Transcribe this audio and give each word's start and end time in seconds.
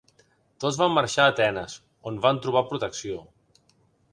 Tots 0.63 0.77
van 0.81 0.95
marxar 0.95 1.27
a 1.27 1.33
Atenes, 1.33 1.75
on 2.13 2.17
van 2.25 2.41
trobar 2.47 2.65
protecció. 2.73 3.19